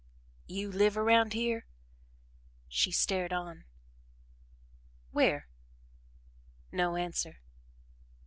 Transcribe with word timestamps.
"You 0.47 0.71
live 0.71 0.97
around 0.97 1.33
here?" 1.33 1.67
She 2.67 2.91
stared 2.91 3.31
on. 3.31 3.65
"Where?" 5.11 5.47
No 6.71 6.95
answer. 6.95 7.39